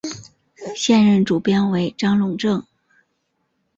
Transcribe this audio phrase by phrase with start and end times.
[0.75, 2.65] 现任主编为张珑正。